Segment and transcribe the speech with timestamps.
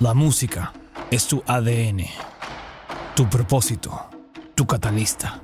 [0.00, 0.72] La música
[1.12, 2.04] es tu ADN,
[3.14, 4.10] tu propósito,
[4.56, 5.40] tu catalista.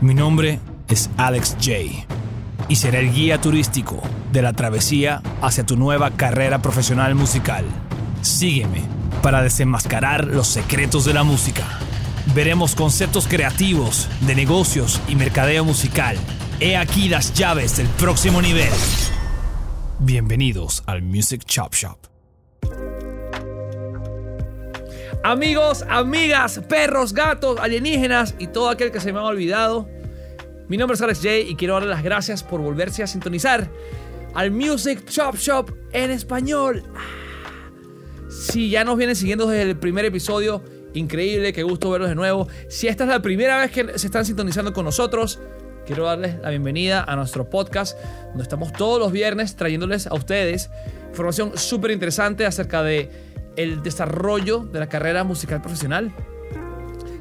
[0.00, 2.06] Mi nombre es Alex J
[2.68, 7.64] y seré el guía turístico de la travesía hacia tu nueva carrera profesional musical.
[8.20, 8.84] Sígueme
[9.22, 11.64] para desenmascarar los secretos de la música.
[12.32, 16.16] Veremos conceptos creativos de negocios y mercadeo musical.
[16.60, 18.70] He aquí las llaves del próximo nivel.
[19.98, 22.11] Bienvenidos al Music Chop Shop.
[25.24, 29.88] Amigos, amigas, perros, gatos, alienígenas y todo aquel que se me ha olvidado.
[30.66, 33.70] Mi nombre es Alex J y quiero darle las gracias por volverse a sintonizar
[34.34, 36.82] al Music Chop Shop en español.
[38.30, 40.60] Si ya nos vienen siguiendo desde el primer episodio,
[40.92, 42.48] increíble, qué gusto verlos de nuevo.
[42.68, 45.38] Si esta es la primera vez que se están sintonizando con nosotros,
[45.86, 47.96] quiero darles la bienvenida a nuestro podcast,
[48.30, 50.68] donde estamos todos los viernes trayéndoles a ustedes
[51.12, 53.10] información súper interesante acerca de
[53.56, 56.12] el desarrollo de la carrera musical profesional.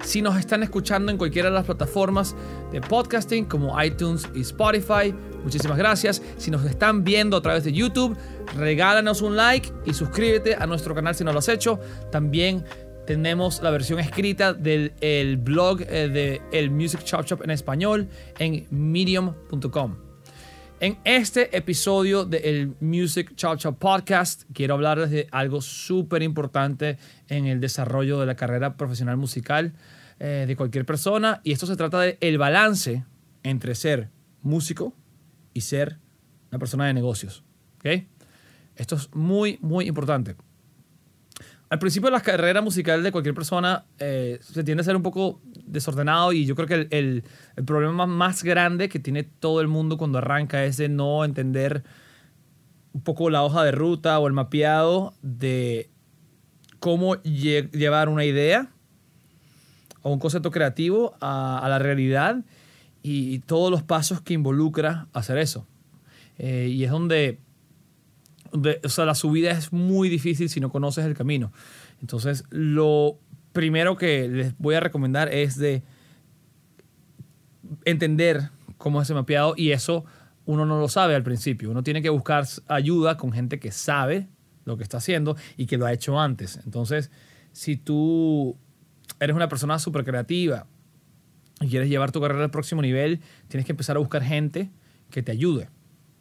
[0.04, 2.36] Si nos están escuchando en cualquiera de las plataformas
[2.72, 6.22] de podcasting como iTunes y Spotify, muchísimas gracias.
[6.38, 8.18] Si nos están viendo a través de YouTube,
[8.58, 11.80] regálanos un like y suscríbete a nuestro canal si no lo has hecho.
[12.12, 12.66] También
[13.06, 18.08] tenemos la versión escrita del el blog eh, de el Music Chop Shop en español
[18.40, 20.11] en medium.com.
[20.82, 27.46] En este episodio del Music Chop Shop Podcast quiero hablarles de algo súper importante en
[27.46, 29.74] el desarrollo de la carrera profesional musical
[30.20, 33.06] eh, de cualquier persona y esto se trata del el balance
[33.44, 34.10] entre ser
[34.42, 34.96] músico
[35.54, 36.00] y ser
[36.50, 37.44] una persona de negocios.
[37.78, 38.08] ¿okay?
[38.76, 40.36] Esto es muy, muy importante.
[41.72, 45.04] Al principio de la carrera musical de cualquier persona eh, se tiende a ser un
[45.04, 47.24] poco desordenado y yo creo que el,
[47.66, 51.84] problema más grande que tiene todo el mundo cuando arranca es de no entender
[52.92, 55.90] un poco la hoja de ruta o el mapeado de
[56.82, 58.70] cómo lle llevar una idea
[60.02, 62.44] o un concepto creativo a, la realidad
[63.02, 65.66] y, y, todos los pasos que involucra hacer eso.
[66.38, 67.40] Eh, y es donde
[68.52, 71.52] o sea, la subida es muy difícil si no conoces el camino.
[72.02, 73.18] Entonces, lo
[73.54, 75.84] primero que les voy a recomendar es de
[77.86, 80.06] entender cómo es ese mapeado y eso
[80.46, 81.72] uno no lo sabe al principio.
[81.72, 84.28] Uno tiene que buscar ayuda con gente que sabe
[84.66, 86.60] lo que está haciendo y que lo ha hecho antes.
[86.66, 87.12] Entonces,
[87.52, 88.58] si tú
[89.20, 90.66] eres una persona súper creativa
[91.62, 94.72] y quieres llevar tu carrera al próximo nivel, tienes que empezar a buscar gente
[95.10, 95.70] que te ayude,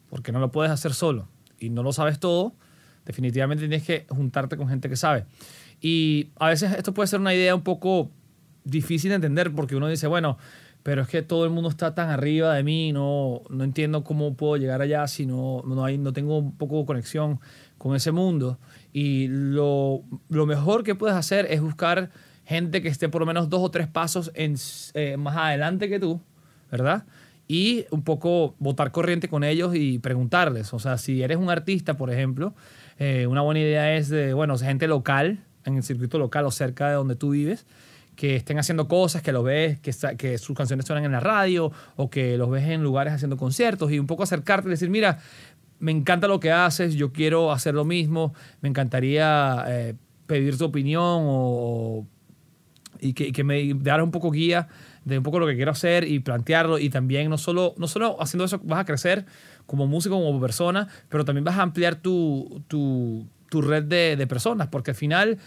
[0.09, 1.27] porque no lo puedes hacer solo
[1.61, 2.53] y no lo sabes todo,
[3.05, 5.25] definitivamente tienes que juntarte con gente que sabe.
[5.79, 8.11] Y a veces esto puede ser una idea un poco
[8.63, 10.37] difícil de entender porque uno dice, bueno,
[10.83, 14.35] pero es que todo el mundo está tan arriba de mí, no, no entiendo cómo
[14.35, 17.39] puedo llegar allá si no, no, hay, no tengo un poco de conexión
[17.77, 18.59] con ese mundo.
[18.91, 22.09] Y lo, lo, mejor que puedes hacer es buscar
[22.45, 24.55] gente que esté por lo menos dos o tres pasos en,
[24.93, 26.19] eh, más adelante que tú,
[26.71, 27.05] ¿verdad?
[27.51, 30.73] Y un poco votar corriente con ellos y preguntarles.
[30.73, 32.55] O sea, si eres un artista, por ejemplo,
[32.97, 36.87] eh, una buena idea es de, bueno, gente local, en el circuito local o cerca
[36.87, 37.65] de donde tú vives,
[38.15, 42.09] que estén haciendo cosas, que lo ves, que, sus canciones suenan en la radio o
[42.09, 45.19] que los ves en lugares haciendo conciertos y un poco acercarte y decir, mira,
[45.79, 49.95] me encanta lo que haces, yo quiero hacer lo mismo, me encantaría eh,
[50.25, 52.07] pedir tu opinión o,
[53.01, 54.69] y que, me dieras un poco guía
[55.05, 56.77] de un poco lo que quiero hacer y plantearlo.
[56.79, 59.25] Y también no solo, no solo haciendo eso vas a crecer
[59.65, 64.27] como músico, como persona, pero también vas a ampliar tu, tu, tu red de, de,
[64.27, 65.37] personas, porque al final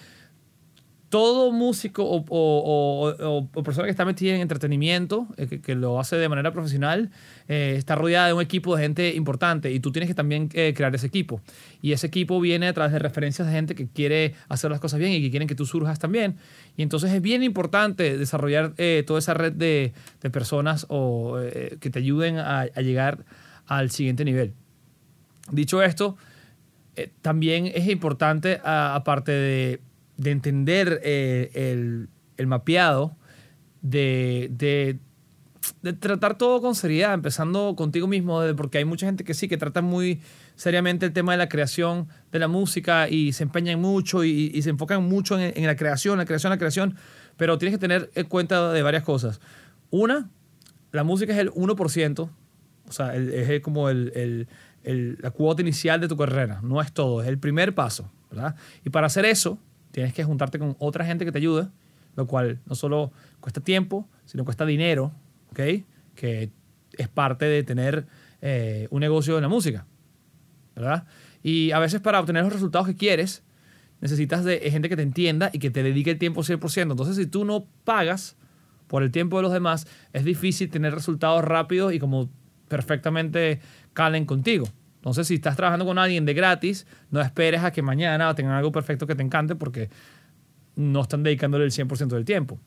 [1.14, 6.50] todo músico o, persona que está metida en entretenimiento, eh, que, lo hace de manera
[6.50, 7.12] profesional,
[7.46, 10.74] eh, está rodeada de un equipo de gente importante y tú tienes que también eh,
[10.76, 11.40] crear ese equipo.
[11.80, 14.98] Y ese equipo viene a través de referencias de gente que quiere hacer las cosas
[14.98, 16.34] bien y que quieren que tú surjas también.
[16.76, 18.74] Y entonces es bien importante desarrollar
[19.06, 19.92] toda esa red de,
[20.32, 21.38] personas o,
[21.78, 23.24] que te ayuden a, llegar
[23.68, 24.52] al siguiente nivel.
[25.52, 26.16] Dicho esto,
[27.22, 29.80] también es importante, aparte de
[30.16, 33.16] de entender eh, el, el, mapeado,
[33.82, 34.98] de, de,
[35.94, 39.82] tratar todo con seriedad, empezando contigo mismo, porque hay mucha gente que sí, que trata
[39.82, 40.20] muy
[40.56, 44.70] seriamente el tema de la creación de la música y se empeñan mucho y, se
[44.70, 46.96] enfocan mucho en, la creación, la creación, la creación,
[47.36, 49.40] pero tienes que tener en cuenta de varias cosas.
[49.90, 50.30] Una,
[50.92, 52.30] la música es el 1%,
[52.88, 54.46] o sea, el, es como el,
[54.84, 58.54] el, la cuota inicial de tu carrera, no es todo, es el primer paso, ¿verdad?
[58.84, 59.58] Y para hacer eso,
[59.94, 61.68] tienes que juntarte con otra gente que te ayude,
[62.16, 65.12] lo cual no solo cuesta tiempo, sino cuesta dinero,
[65.52, 65.60] ¿ok?
[66.16, 66.50] Que
[66.98, 68.04] es parte de tener
[68.42, 69.86] eh, un negocio en la música,
[70.74, 71.06] ¿verdad?
[71.44, 73.44] Y a veces para obtener los resultados que quieres,
[74.00, 76.90] necesitas de gente que te entienda y que te dedique el tiempo 100%.
[76.90, 78.36] Entonces, si tú no pagas
[78.88, 82.28] por el tiempo de los demás, es difícil tener resultados rápidos y como
[82.66, 83.60] perfectamente
[83.92, 84.66] calen contigo.
[85.04, 88.72] Entonces, si estás trabajando con alguien de gratis, no esperes a que mañana tengan algo
[88.72, 89.90] perfecto que te encante porque
[90.76, 92.58] no están dedicándole el 100% del tiempo.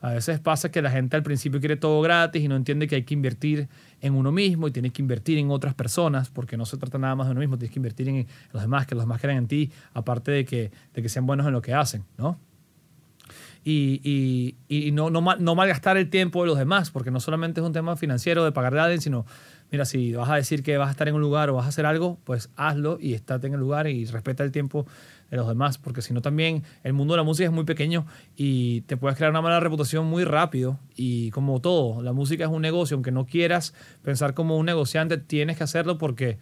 [0.00, 2.96] A veces pasa que la gente al principio quiere todo gratis y no entiende que
[2.96, 3.68] hay que invertir
[4.00, 7.14] en uno mismo y tienes que invertir en otras personas porque no se trata nada
[7.14, 9.46] más de uno mismo, tienes que invertir en los demás, que los demás crean en
[9.46, 12.40] ti, aparte de que, de que sean buenos en lo que hacen, ¿no?
[13.64, 17.60] Y, y, y no, no, no, malgastar el tiempo de los demás, porque no solamente
[17.60, 19.26] es un tema financiero de pagarle a alguien, sino,
[19.70, 21.68] mira, si vas a decir que vas a estar en un lugar o vas a
[21.68, 24.86] hacer algo, pues hazlo y estate en el lugar y respeta el tiempo
[25.30, 28.06] de los demás, porque si no también el mundo de la música es muy pequeño
[28.36, 30.78] y te puedes crear una mala reputación muy rápido.
[30.96, 35.18] Y como todo, la música es un negocio, aunque no quieras pensar como un negociante,
[35.18, 36.38] tienes que hacerlo porque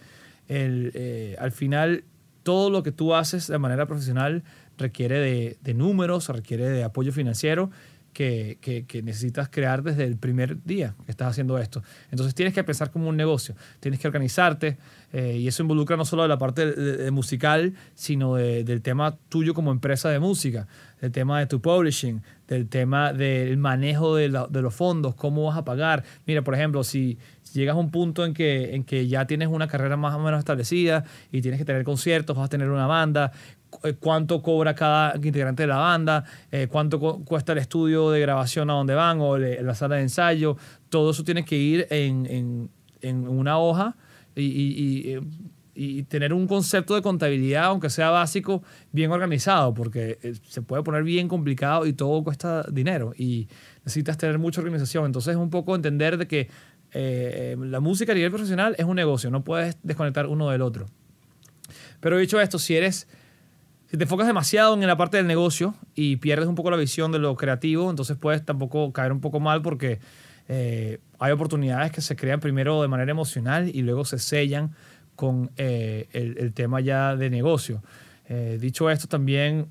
[0.49, 2.05] eh, al final
[2.45, 4.45] todo lo que tú haces de manera profesional
[4.79, 7.71] requiere de, de números, requiere de apoyo financiero
[8.17, 11.83] que, que, necesitas crear desde el primer día que estás haciendo esto.
[12.11, 14.79] Entonces tienes que pensar como un negocio, tienes que organizarte
[15.13, 19.71] eh, y eso involucra no solo de la parte musical, sino del tema tuyo como
[19.71, 20.67] empresa de música,
[20.99, 25.59] del tema de tu publishing, del tema del manejo de, de los fondos, cómo vas
[25.59, 26.03] a pagar.
[26.25, 27.19] Mira, por ejemplo, si,
[27.57, 30.39] llegas a un punto en que, en que ya tienes una carrera más o menos
[30.39, 33.33] establecida y tienes que tener conciertos, vas a tener una banda,
[34.01, 38.75] cuánto cobra cada integrante de la banda, eh, cuánto cuesta el estudio de grabación a
[38.75, 40.57] donde van o la sala de ensayo.
[40.89, 42.71] Todo eso tiene que ir en,
[43.03, 43.97] una hoja
[44.35, 45.19] y,
[46.09, 51.03] tener un concepto de contabilidad, aunque sea básico, bien organizado, porque eh, se puede poner
[51.03, 53.47] bien complicado y todo cuesta dinero y
[53.85, 55.05] necesitas tener mucha organización.
[55.05, 56.49] Entonces es un poco entender de que
[56.95, 60.87] la música a nivel profesional es un negocio, no puedes desconectar uno del otro.
[62.01, 63.07] Pero dicho esto, si eres
[63.97, 67.19] te enfocas demasiado en la parte del negocio y pierdes un poco la visión de
[67.19, 70.01] lo creativo, entonces puedes tampoco caer un poco mal porque
[70.49, 74.75] eh, hay oportunidades que se crean primero de manera emocional y luego se sellan
[75.15, 77.83] con eh, el, tema ya de negocio.
[78.29, 79.69] Eh, dicho esto, también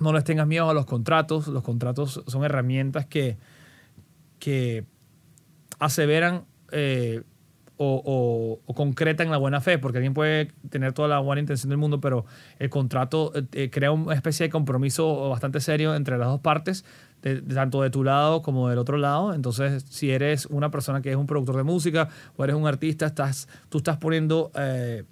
[0.00, 1.48] no les tengas miedo a los contratos.
[1.48, 3.36] Los contratos son herramientas que,
[4.38, 4.84] que
[5.78, 6.44] aseveran
[7.78, 11.78] o, concreta en la buena fe, porque alguien puede tener toda la buena intención del
[11.78, 12.26] mundo, pero
[12.58, 16.84] el contrato eh, eh, crea una especie de compromiso bastante serio entre las dos partes,
[17.52, 19.34] tanto de tu lado como del otro lado.
[19.34, 23.06] Entonces, si eres una persona que es un productor de música o eres un artista,
[23.06, 24.50] estás, tú estás poniendo...
[24.54, 25.04] Eh,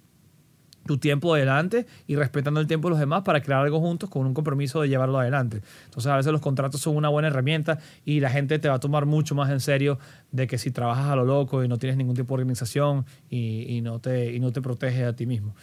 [0.87, 4.25] tu tiempo adelante y respetando el tiempo de los demás para crear algo juntos con
[4.25, 5.61] un compromiso de llevarlo adelante.
[5.85, 8.79] Entonces a veces los contratos son una buena herramienta y la gente te va a
[8.79, 9.99] tomar mucho más en serio
[10.31, 13.79] de que si trabajas a lo loco y no tienes ningún tipo de organización y,
[13.83, 15.53] no, te, y no te proteges a ti mismo.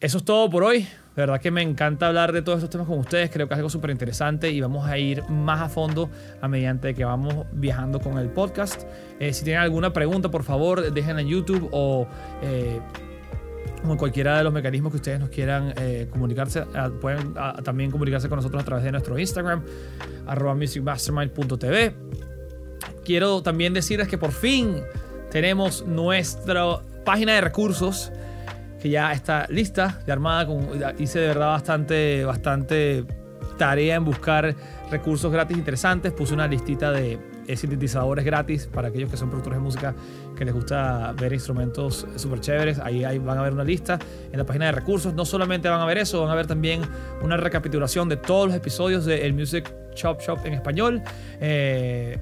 [0.00, 0.80] Eso es todo por hoy.
[1.14, 3.28] De verdad que me encanta hablar de todos estos temas con ustedes.
[3.30, 6.08] Creo que es algo súper interesante y vamos a ir más a fondo
[6.40, 8.84] a medida que vamos viajando con el podcast.
[9.18, 12.06] Eh, si tienen alguna pregunta, por favor, déjenla en YouTube o
[12.40, 12.80] eh,
[13.82, 17.90] como cualquiera de los mecanismos que ustedes nos quieran eh, comunicarse, ah, pueden ah, también
[17.90, 19.62] comunicarse con nosotros a través de nuestro Instagram,
[20.26, 21.94] arroba musicmastermind.tv.
[23.04, 24.82] Quiero también decirles que por fin
[25.30, 28.12] tenemos nuestra página de recursos
[28.80, 30.46] que ya está lista, de armada.
[30.98, 33.04] Hice de verdad bastante, bastante
[33.58, 34.54] tarea en buscar
[34.90, 36.12] recursos gratis interesantes.
[36.12, 37.18] Puse una listita de
[37.56, 39.94] sintetizadores gratis para aquellos que son productores de música
[40.36, 42.78] que les gusta ver instrumentos súper chéveres.
[42.78, 43.98] Ahí, van a ver una lista
[44.32, 45.14] en la página de recursos.
[45.14, 46.82] No solamente van a ver eso, van a ver también
[47.22, 51.02] una recapitulación de todos los episodios de Music Chop Shop en español.
[51.40, 52.18] Eh,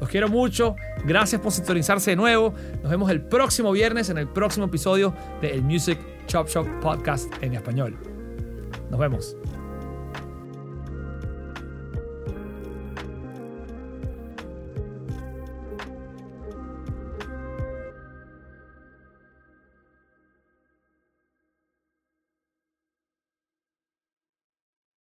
[0.00, 0.76] Los quiero mucho.
[1.04, 2.52] Gracias por sintonizarse de nuevo.
[2.82, 7.30] Nos vemos el próximo viernes en el próximo episodio de El Music Chop Shop Podcast
[7.42, 7.96] en español.
[8.90, 9.36] Nos vemos.